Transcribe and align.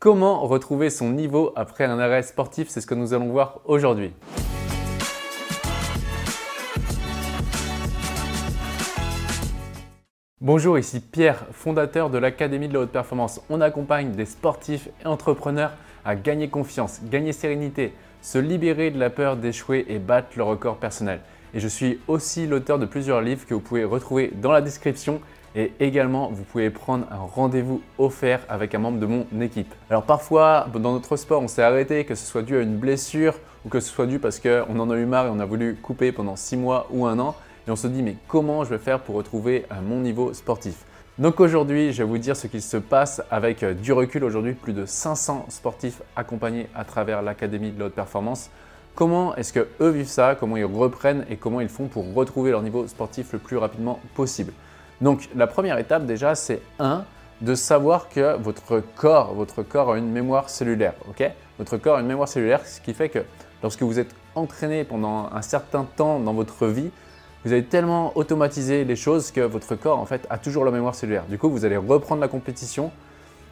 Comment 0.00 0.46
retrouver 0.46 0.88
son 0.88 1.10
niveau 1.10 1.52
après 1.56 1.84
un 1.84 1.98
arrêt 1.98 2.22
sportif 2.22 2.70
C'est 2.70 2.80
ce 2.80 2.86
que 2.86 2.94
nous 2.94 3.12
allons 3.12 3.28
voir 3.28 3.60
aujourd'hui. 3.66 4.14
Bonjour, 10.40 10.78
ici 10.78 11.00
Pierre, 11.00 11.44
fondateur 11.52 12.08
de 12.08 12.16
l'Académie 12.16 12.68
de 12.68 12.72
la 12.72 12.80
haute 12.80 12.92
performance. 12.92 13.42
On 13.50 13.60
accompagne 13.60 14.12
des 14.12 14.24
sportifs 14.24 14.88
et 15.04 15.06
entrepreneurs 15.06 15.72
à 16.06 16.16
gagner 16.16 16.48
confiance, 16.48 17.02
gagner 17.04 17.34
sérénité, 17.34 17.92
se 18.22 18.38
libérer 18.38 18.90
de 18.90 18.98
la 18.98 19.10
peur 19.10 19.36
d'échouer 19.36 19.84
et 19.86 19.98
battre 19.98 20.30
le 20.36 20.44
record 20.44 20.78
personnel. 20.78 21.20
Et 21.52 21.60
je 21.60 21.68
suis 21.68 22.00
aussi 22.08 22.46
l'auteur 22.46 22.78
de 22.78 22.86
plusieurs 22.86 23.20
livres 23.20 23.44
que 23.46 23.52
vous 23.52 23.60
pouvez 23.60 23.84
retrouver 23.84 24.32
dans 24.34 24.50
la 24.50 24.62
description 24.62 25.20
et 25.54 25.72
également, 25.80 26.30
vous 26.30 26.44
pouvez 26.44 26.70
prendre 26.70 27.06
un 27.10 27.18
rendez-vous 27.18 27.82
offert 27.98 28.40
avec 28.48 28.74
un 28.74 28.78
membre 28.78 29.00
de 29.00 29.06
mon 29.06 29.26
équipe. 29.40 29.74
Alors 29.88 30.04
parfois, 30.04 30.66
dans 30.72 30.92
notre 30.92 31.16
sport, 31.16 31.42
on 31.42 31.48
s'est 31.48 31.62
arrêté, 31.62 32.04
que 32.04 32.14
ce 32.14 32.24
soit 32.24 32.42
dû 32.42 32.56
à 32.56 32.60
une 32.60 32.76
blessure 32.76 33.34
ou 33.64 33.68
que 33.68 33.80
ce 33.80 33.90
soit 33.90 34.06
dû 34.06 34.20
parce 34.20 34.38
qu'on 34.38 34.78
en 34.78 34.90
a 34.90 34.96
eu 34.96 35.06
marre 35.06 35.26
et 35.26 35.30
on 35.30 35.40
a 35.40 35.44
voulu 35.44 35.74
couper 35.74 36.12
pendant 36.12 36.36
6 36.36 36.56
mois 36.56 36.86
ou 36.90 37.06
un 37.06 37.18
an. 37.18 37.34
Et 37.66 37.70
on 37.70 37.76
se 37.76 37.88
dit, 37.88 38.02
mais 38.02 38.16
comment 38.28 38.64
je 38.64 38.70
vais 38.70 38.78
faire 38.78 39.00
pour 39.00 39.16
retrouver 39.16 39.66
euh, 39.70 39.76
mon 39.82 40.00
niveau 40.00 40.32
sportif? 40.32 40.84
Donc 41.18 41.40
aujourd'hui, 41.40 41.92
je 41.92 42.02
vais 42.02 42.08
vous 42.08 42.16
dire 42.16 42.36
ce 42.36 42.46
qu'il 42.46 42.62
se 42.62 42.78
passe 42.78 43.20
avec 43.30 43.62
euh, 43.62 43.74
du 43.74 43.92
recul. 43.92 44.24
Aujourd'hui, 44.24 44.54
plus 44.54 44.72
de 44.72 44.86
500 44.86 45.46
sportifs 45.48 46.00
accompagnés 46.16 46.68
à 46.74 46.84
travers 46.84 47.22
l'Académie 47.22 47.72
de 47.72 47.78
la 47.78 47.86
haute 47.86 47.94
performance. 47.94 48.50
Comment 48.94 49.34
est-ce 49.36 49.52
que 49.52 49.68
eux 49.80 49.90
vivent 49.90 50.08
ça? 50.08 50.36
Comment 50.38 50.56
ils 50.56 50.64
reprennent 50.64 51.26
et 51.28 51.36
comment 51.36 51.60
ils 51.60 51.68
font 51.68 51.88
pour 51.88 52.14
retrouver 52.14 52.52
leur 52.52 52.62
niveau 52.62 52.86
sportif 52.86 53.32
le 53.32 53.38
plus 53.38 53.56
rapidement 53.56 54.00
possible? 54.14 54.52
Donc 55.00 55.28
la 55.34 55.46
première 55.46 55.78
étape 55.78 56.06
déjà, 56.06 56.34
c'est 56.34 56.60
un, 56.78 57.04
de 57.40 57.54
savoir 57.54 58.08
que 58.08 58.36
votre 58.36 58.82
corps, 58.96 59.34
votre 59.34 59.62
corps 59.62 59.92
a 59.92 59.98
une 59.98 60.10
mémoire 60.10 60.50
cellulaire. 60.50 60.94
votre 61.58 61.76
corps 61.78 61.96
a 61.96 62.00
une 62.00 62.06
mémoire 62.06 62.28
cellulaire, 62.28 62.66
ce 62.66 62.80
qui 62.80 62.92
fait 62.92 63.08
que 63.08 63.20
lorsque 63.62 63.82
vous 63.82 63.98
êtes 63.98 64.14
entraîné 64.34 64.84
pendant 64.84 65.30
un 65.32 65.42
certain 65.42 65.84
temps 65.84 66.20
dans 66.20 66.34
votre 66.34 66.66
vie, 66.66 66.90
vous 67.44 67.52
avez 67.52 67.64
tellement 67.64 68.12
automatisé 68.16 68.84
les 68.84 68.96
choses 68.96 69.30
que 69.30 69.40
votre 69.40 69.74
corps 69.74 69.98
en 69.98 70.04
fait 70.04 70.26
a 70.28 70.36
toujours 70.36 70.64
la 70.64 70.70
mémoire 70.70 70.94
cellulaire. 70.94 71.24
Du 71.26 71.38
coup, 71.38 71.48
vous 71.48 71.64
allez 71.64 71.78
reprendre 71.78 72.20
la 72.20 72.28
compétition, 72.28 72.90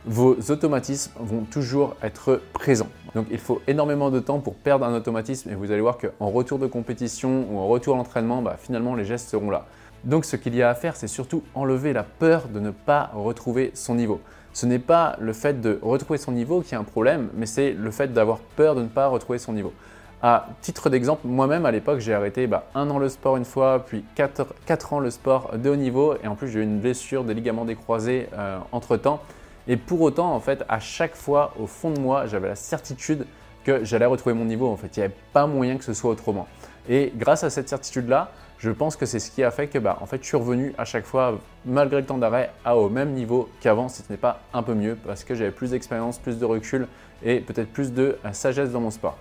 vos 0.04 0.36
automatismes 0.50 1.12
vont 1.18 1.44
toujours 1.44 1.96
être 2.02 2.40
présents. 2.52 2.88
Donc 3.14 3.26
il 3.30 3.38
faut 3.38 3.62
énormément 3.66 4.10
de 4.10 4.20
temps 4.20 4.40
pour 4.40 4.54
perdre 4.54 4.84
un 4.84 4.94
automatisme 4.94 5.50
et 5.50 5.54
vous 5.54 5.72
allez 5.72 5.80
voir 5.80 5.96
qu'en 5.96 6.28
retour 6.28 6.58
de 6.58 6.66
compétition 6.66 7.46
ou 7.50 7.58
en 7.58 7.66
retour 7.66 7.94
à 7.94 7.96
l'entraînement, 7.96 8.42
bah, 8.42 8.56
finalement 8.58 8.94
les 8.94 9.06
gestes 9.06 9.30
seront 9.30 9.50
là. 9.50 9.66
Donc 10.08 10.24
ce 10.24 10.36
qu'il 10.36 10.56
y 10.56 10.62
a 10.62 10.70
à 10.70 10.74
faire, 10.74 10.96
c'est 10.96 11.06
surtout 11.06 11.42
enlever 11.54 11.92
la 11.92 12.02
peur 12.02 12.48
de 12.48 12.60
ne 12.60 12.70
pas 12.70 13.10
retrouver 13.12 13.72
son 13.74 13.94
niveau. 13.94 14.22
Ce 14.54 14.64
n'est 14.64 14.78
pas 14.78 15.16
le 15.20 15.34
fait 15.34 15.60
de 15.60 15.78
retrouver 15.82 16.18
son 16.18 16.32
niveau 16.32 16.62
qui 16.62 16.74
est 16.74 16.78
un 16.78 16.84
problème, 16.84 17.28
mais 17.34 17.44
c'est 17.44 17.72
le 17.72 17.90
fait 17.90 18.10
d'avoir 18.14 18.38
peur 18.38 18.74
de 18.74 18.80
ne 18.80 18.88
pas 18.88 19.08
retrouver 19.08 19.38
son 19.38 19.52
niveau. 19.52 19.74
À 20.22 20.46
titre 20.62 20.88
d'exemple, 20.88 21.26
moi-même 21.26 21.66
à 21.66 21.70
l'époque, 21.70 21.98
j'ai 21.98 22.14
arrêté 22.14 22.46
bah, 22.46 22.64
un 22.74 22.88
an 22.88 22.98
le 22.98 23.10
sport 23.10 23.36
une 23.36 23.44
fois, 23.44 23.84
puis 23.84 24.02
quatre, 24.14 24.92
ans 24.94 24.98
le 24.98 25.10
sport 25.10 25.58
de 25.58 25.68
haut 25.68 25.76
niveau, 25.76 26.14
et 26.24 26.26
en 26.26 26.36
plus 26.36 26.48
j'ai 26.48 26.60
eu 26.60 26.62
une 26.62 26.80
blessure 26.80 27.22
des 27.22 27.34
ligaments 27.34 27.66
décroisés 27.66 28.30
euh, 28.32 28.56
entre 28.72 28.96
temps. 28.96 29.20
Et 29.68 29.76
pour 29.76 30.00
autant, 30.00 30.32
en 30.32 30.40
fait, 30.40 30.64
à 30.70 30.80
chaque 30.80 31.16
fois, 31.16 31.52
au 31.60 31.66
fond 31.66 31.90
de 31.90 32.00
moi, 32.00 32.24
j'avais 32.24 32.48
la 32.48 32.54
certitude 32.54 33.26
que 33.62 33.84
j'allais 33.84 34.06
retrouver 34.06 34.34
mon 34.34 34.46
niveau. 34.46 34.68
En 34.68 34.76
fait, 34.78 34.96
il 34.96 35.00
n'y 35.00 35.04
avait 35.04 35.14
pas 35.34 35.46
moyen 35.46 35.76
que 35.76 35.84
ce 35.84 35.92
soit 35.92 36.10
autrement. 36.10 36.48
Et 36.88 37.12
grâce 37.16 37.44
à 37.44 37.50
cette 37.50 37.68
certitude-là, 37.68 38.30
je 38.58 38.70
pense 38.70 38.96
que 38.96 39.06
c'est 39.06 39.20
ce 39.20 39.30
qui 39.30 39.44
a 39.44 39.50
fait 39.50 39.68
que 39.68 39.78
bah, 39.78 39.98
en 40.00 40.06
fait, 40.06 40.18
je 40.22 40.26
suis 40.26 40.36
revenu 40.36 40.74
à 40.78 40.84
chaque 40.84 41.04
fois, 41.04 41.38
malgré 41.64 42.00
le 42.00 42.06
temps 42.06 42.18
d'arrêt, 42.18 42.50
à 42.64 42.76
au 42.76 42.88
même 42.88 43.12
niveau 43.12 43.48
qu'avant, 43.60 43.88
si 43.88 44.02
ce 44.02 44.10
n'est 44.10 44.18
pas 44.18 44.40
un 44.52 44.62
peu 44.62 44.74
mieux, 44.74 44.96
parce 45.06 45.22
que 45.22 45.34
j'avais 45.34 45.50
plus 45.50 45.70
d'expérience, 45.70 46.18
plus 46.18 46.38
de 46.38 46.44
recul 46.44 46.88
et 47.22 47.40
peut-être 47.40 47.72
plus 47.72 47.92
de 47.92 48.18
euh, 48.24 48.32
sagesse 48.32 48.70
dans 48.70 48.80
mon 48.80 48.90
sport. 48.90 49.16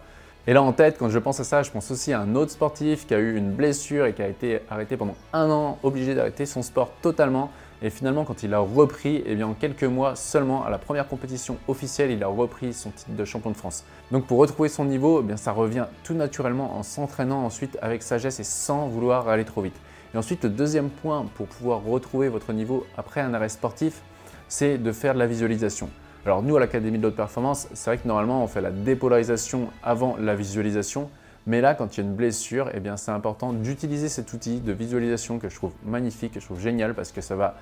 Et 0.49 0.53
là 0.53 0.63
en 0.63 0.71
tête, 0.71 0.97
quand 0.97 1.09
je 1.09 1.19
pense 1.19 1.39
à 1.41 1.43
ça, 1.43 1.61
je 1.61 1.71
pense 1.71 1.91
aussi 1.91 2.13
à 2.13 2.21
un 2.21 2.33
autre 2.35 2.51
sportif 2.51 3.05
qui 3.05 3.13
a 3.13 3.19
eu 3.19 3.35
une 3.35 3.51
blessure 3.51 4.05
et 4.05 4.13
qui 4.13 4.21
a 4.21 4.29
été 4.29 4.61
arrêté 4.69 4.95
pendant 4.95 5.15
un 5.33 5.49
an, 5.49 5.77
obligé 5.83 6.15
d'arrêter 6.15 6.45
son 6.45 6.61
sport 6.61 6.91
totalement. 7.01 7.51
Et 7.81 7.91
finalement, 7.91 8.23
quand 8.23 8.41
il 8.41 8.53
a 8.55 8.59
repris, 8.59 9.23
eh 9.25 9.43
en 9.43 9.53
quelques 9.53 9.83
mois 9.83 10.15
seulement, 10.15 10.65
à 10.65 10.69
la 10.71 10.79
première 10.79 11.07
compétition 11.07 11.57
officielle, 11.67 12.09
il 12.09 12.23
a 12.23 12.27
repris 12.27 12.73
son 12.73 12.89
titre 12.89 13.11
de 13.11 13.25
champion 13.25 13.51
de 13.51 13.55
France. 13.55 13.85
Donc 14.11 14.25
pour 14.25 14.39
retrouver 14.39 14.67
son 14.67 14.85
niveau, 14.85 15.23
eh 15.29 15.37
ça 15.37 15.51
revient 15.51 15.85
tout 16.03 16.15
naturellement 16.15 16.75
en 16.75 16.81
s'entraînant 16.81 17.43
ensuite 17.43 17.77
avec 17.81 18.01
sagesse 18.01 18.39
et 18.39 18.43
sans 18.43 18.87
vouloir 18.87 19.29
aller 19.29 19.45
trop 19.45 19.61
vite. 19.61 19.75
Et 20.13 20.17
ensuite, 20.17 20.43
le 20.43 20.49
deuxième 20.49 20.89
point 20.89 21.25
pour 21.35 21.45
pouvoir 21.47 21.83
retrouver 21.83 22.29
votre 22.29 22.51
niveau 22.51 22.85
après 22.97 23.21
un 23.21 23.33
arrêt 23.33 23.49
sportif, 23.49 24.01
c'est 24.47 24.77
de 24.77 24.91
faire 24.91 25.13
de 25.13 25.19
la 25.19 25.27
visualisation. 25.27 25.89
Alors 26.25 26.41
nous, 26.41 26.57
à 26.57 26.59
l'Académie 26.59 26.97
de 26.97 27.03
l'Haute 27.03 27.15
Performance, 27.15 27.67
c'est 27.73 27.89
vrai 27.89 27.97
que 27.99 28.07
normalement, 28.07 28.43
on 28.43 28.47
fait 28.47 28.61
la 28.61 28.71
dépolarisation 28.71 29.69
avant 29.83 30.17
la 30.19 30.35
visualisation. 30.35 31.09
Mais 31.47 31.61
là, 31.61 31.75
quand 31.75 31.95
il 31.95 32.01
y 32.01 32.03
a 32.03 32.09
une 32.09 32.15
blessure, 32.15 32.69
eh 32.73 32.81
c'est 32.97 33.11
important 33.11 33.53
d'utiliser 33.53 34.09
cet 34.09 34.33
outil 34.33 34.59
de 34.59 34.73
visualisation 34.73 35.39
que 35.39 35.47
je 35.47 35.55
trouve 35.55 35.71
magnifique, 35.85 36.33
que 36.33 36.41
je 36.41 36.45
trouve 36.45 36.59
génial 36.59 36.93
parce 36.93 37.13
que 37.13 37.21
ça 37.21 37.37
va 37.37 37.55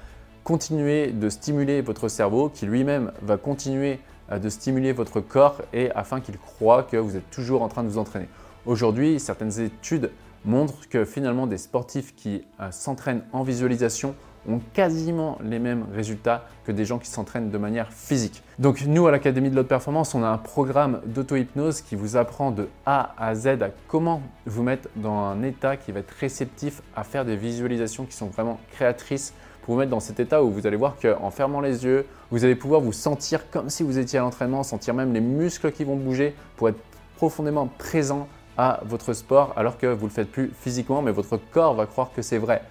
continuer 0.43 1.11
de 1.11 1.29
stimuler 1.29 1.81
votre 1.81 2.07
cerveau, 2.07 2.49
qui 2.49 2.65
lui-même 2.65 3.11
va 3.21 3.37
continuer 3.37 3.99
euh, 4.31 4.39
de 4.39 4.49
stimuler 4.49 4.91
votre 4.91 5.21
corps 5.21 5.61
et 5.71 5.91
afin 5.91 6.19
qu'il 6.19 6.39
croit 6.39 6.81
que 6.81 6.97
vous 6.97 7.15
êtes 7.15 7.29
toujours 7.29 7.61
en 7.61 7.67
train 7.67 7.83
de 7.83 7.89
vous 7.89 7.99
entraîner. 7.99 8.27
Aujourd'hui, 8.65 9.19
certaines 9.19 9.59
études 9.59 10.09
montrent 10.45 10.89
que 10.89 11.05
finalement 11.05 11.45
des 11.45 11.59
sportifs 11.59 12.15
qui 12.15 12.43
euh, 12.59 12.71
s'entraînent 12.71 13.23
en 13.33 13.43
visualisation 13.43 14.15
ont 14.49 14.59
quasiment 14.73 15.37
les 15.43 15.59
mêmes 15.59 15.85
résultats 15.93 16.45
que 16.65 16.71
des 16.71 16.85
gens 16.85 16.99
qui 16.99 17.09
s'entraînent 17.09 17.49
de 17.49 17.57
manière 17.57 17.91
physique. 17.91 18.43
Donc 18.59 18.85
nous, 18.85 19.07
à 19.07 19.11
l'Académie 19.11 19.49
de 19.49 19.55
l'Haute 19.55 19.67
Performance, 19.67 20.15
on 20.15 20.23
a 20.23 20.27
un 20.27 20.37
programme 20.37 21.01
d'auto-hypnose 21.05 21.81
qui 21.81 21.95
vous 21.95 22.17
apprend 22.17 22.51
de 22.51 22.67
A 22.85 23.13
à 23.17 23.35
Z 23.35 23.47
à 23.47 23.69
comment 23.87 24.21
vous 24.45 24.63
mettre 24.63 24.89
dans 24.95 25.17
un 25.17 25.43
état 25.43 25.77
qui 25.77 25.91
va 25.91 25.99
être 25.99 26.13
réceptif 26.19 26.81
à 26.95 27.03
faire 27.03 27.25
des 27.25 27.35
visualisations 27.35 28.05
qui 28.05 28.15
sont 28.15 28.27
vraiment 28.27 28.59
créatrices 28.71 29.33
pour 29.63 29.73
vous 29.73 29.79
mettre 29.79 29.91
dans 29.91 29.99
cet 29.99 30.19
état 30.19 30.43
où 30.43 30.51
vous 30.51 30.67
allez 30.67 30.77
voir 30.77 30.95
qu'en 31.01 31.31
fermant 31.31 31.59
les 31.59 31.83
yeux, 31.85 32.05
vous 32.29 32.45
allez 32.45 32.55
pouvoir 32.55 32.81
vous 32.81 32.93
sentir 32.93 33.49
comme 33.49 33.69
si 33.69 33.81
vous 33.81 33.97
étiez 33.97 34.19
à 34.19 34.21
l'entraînement, 34.21 34.61
sentir 34.61 34.93
même 34.93 35.11
les 35.13 35.21
muscles 35.21 35.71
qui 35.71 35.83
vont 35.83 35.95
bouger 35.95 36.35
pour 36.55 36.69
être 36.69 36.79
profondément 37.17 37.67
présent 37.79 38.27
à 38.57 38.81
votre 38.85 39.13
sport 39.13 39.53
alors 39.55 39.77
que 39.77 39.87
vous 39.87 40.03
ne 40.03 40.09
le 40.09 40.13
faites 40.13 40.31
plus 40.31 40.51
physiquement, 40.59 41.01
mais 41.01 41.11
votre 41.11 41.37
corps 41.37 41.73
va 41.73 41.85
croire 41.87 42.11
que 42.15 42.21
c'est 42.21 42.37
vrai. 42.37 42.61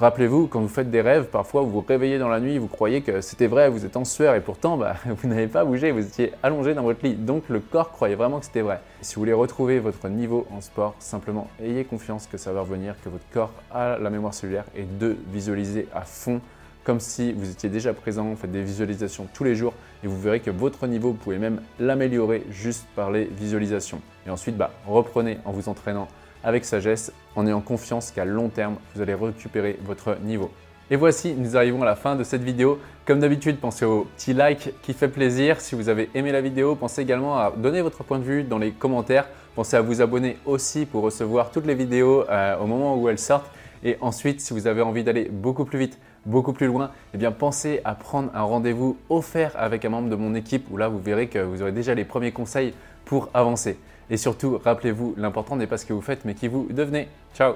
Rappelez-vous, 0.00 0.46
quand 0.46 0.60
vous 0.60 0.68
faites 0.68 0.92
des 0.92 1.00
rêves, 1.00 1.24
parfois 1.24 1.62
vous 1.62 1.70
vous 1.70 1.84
réveillez 1.86 2.20
dans 2.20 2.28
la 2.28 2.38
nuit, 2.38 2.56
vous 2.58 2.68
croyez 2.68 3.00
que 3.00 3.20
c'était 3.20 3.48
vrai, 3.48 3.68
vous 3.68 3.84
êtes 3.84 3.96
en 3.96 4.04
sueur 4.04 4.36
et 4.36 4.40
pourtant 4.40 4.76
bah, 4.76 4.94
vous 5.06 5.26
n'avez 5.26 5.48
pas 5.48 5.64
bougé, 5.64 5.90
vous 5.90 6.06
étiez 6.06 6.32
allongé 6.44 6.72
dans 6.72 6.84
votre 6.84 7.04
lit. 7.04 7.14
Donc 7.14 7.48
le 7.48 7.58
corps 7.58 7.90
croyait 7.90 8.14
vraiment 8.14 8.38
que 8.38 8.44
c'était 8.44 8.60
vrai. 8.60 8.80
si 9.00 9.16
vous 9.16 9.22
voulez 9.22 9.32
retrouver 9.32 9.80
votre 9.80 10.08
niveau 10.08 10.46
en 10.52 10.60
sport, 10.60 10.94
simplement 11.00 11.48
ayez 11.60 11.82
confiance 11.82 12.28
que 12.28 12.38
ça 12.38 12.52
va 12.52 12.60
revenir, 12.60 12.94
que 13.02 13.08
votre 13.08 13.28
corps 13.32 13.52
a 13.72 13.98
la 13.98 14.08
mémoire 14.08 14.34
cellulaire 14.34 14.66
et 14.76 14.84
de 14.84 15.16
visualiser 15.32 15.88
à 15.92 16.02
fond 16.02 16.40
comme 16.84 17.00
si 17.00 17.32
vous 17.32 17.50
étiez 17.50 17.68
déjà 17.68 17.92
présent, 17.92 18.34
faites 18.36 18.52
des 18.52 18.62
visualisations 18.62 19.26
tous 19.34 19.42
les 19.42 19.56
jours 19.56 19.74
et 20.04 20.06
vous 20.06 20.18
verrez 20.18 20.38
que 20.38 20.50
votre 20.50 20.86
niveau, 20.86 21.08
vous 21.08 21.16
pouvez 21.16 21.38
même 21.38 21.60
l'améliorer 21.80 22.46
juste 22.50 22.86
par 22.94 23.10
les 23.10 23.24
visualisations. 23.24 24.00
Et 24.26 24.30
ensuite, 24.30 24.56
bah, 24.56 24.70
reprenez 24.86 25.38
en 25.44 25.50
vous 25.50 25.68
entraînant 25.68 26.08
avec 26.44 26.64
sagesse 26.64 27.12
en 27.36 27.46
ayant 27.46 27.60
confiance 27.60 28.10
qu'à 28.10 28.24
long 28.24 28.48
terme, 28.48 28.76
vous 28.94 29.02
allez 29.02 29.14
récupérer 29.14 29.78
votre 29.84 30.18
niveau. 30.20 30.50
Et 30.90 30.96
voici, 30.96 31.34
nous 31.34 31.56
arrivons 31.56 31.82
à 31.82 31.84
la 31.84 31.96
fin 31.96 32.16
de 32.16 32.24
cette 32.24 32.42
vidéo. 32.42 32.78
Comme 33.04 33.20
d'habitude, 33.20 33.58
pensez 33.58 33.84
au 33.84 34.06
petit 34.16 34.32
like 34.32 34.72
qui 34.80 34.94
fait 34.94 35.08
plaisir. 35.08 35.60
Si 35.60 35.74
vous 35.74 35.90
avez 35.90 36.08
aimé 36.14 36.32
la 36.32 36.40
vidéo, 36.40 36.76
pensez 36.76 37.02
également 37.02 37.36
à 37.36 37.52
donner 37.54 37.82
votre 37.82 38.04
point 38.04 38.18
de 38.18 38.24
vue 38.24 38.42
dans 38.42 38.56
les 38.56 38.70
commentaires. 38.70 39.28
Pensez 39.54 39.76
à 39.76 39.82
vous 39.82 40.00
abonner 40.00 40.38
aussi 40.46 40.86
pour 40.86 41.02
recevoir 41.02 41.50
toutes 41.50 41.66
les 41.66 41.74
vidéos 41.74 42.24
euh, 42.30 42.56
au 42.56 42.66
moment 42.66 42.96
où 42.96 43.08
elles 43.10 43.18
sortent. 43.18 43.50
Et 43.84 43.98
ensuite, 44.00 44.40
si 44.40 44.54
vous 44.54 44.66
avez 44.66 44.80
envie 44.80 45.04
d'aller 45.04 45.28
beaucoup 45.30 45.66
plus 45.66 45.78
vite, 45.78 45.98
beaucoup 46.28 46.52
plus 46.52 46.66
loin, 46.66 46.90
eh 47.14 47.18
bien 47.18 47.32
pensez 47.32 47.80
à 47.84 47.94
prendre 47.94 48.30
un 48.34 48.42
rendez-vous 48.42 48.96
offert 49.08 49.52
avec 49.56 49.84
un 49.84 49.88
membre 49.88 50.10
de 50.10 50.16
mon 50.16 50.34
équipe 50.34 50.66
où 50.70 50.76
là, 50.76 50.88
vous 50.88 50.98
verrez 50.98 51.28
que 51.28 51.38
vous 51.38 51.62
aurez 51.62 51.72
déjà 51.72 51.94
les 51.94 52.04
premiers 52.04 52.32
conseils 52.32 52.74
pour 53.04 53.30
avancer. 53.34 53.78
Et 54.10 54.16
surtout, 54.16 54.60
rappelez-vous, 54.62 55.14
l'important 55.16 55.56
n'est 55.56 55.66
pas 55.66 55.78
ce 55.78 55.86
que 55.86 55.92
vous 55.92 56.00
faites, 56.02 56.24
mais 56.24 56.34
qui 56.34 56.48
vous 56.48 56.68
devenez. 56.70 57.08
Ciao 57.34 57.54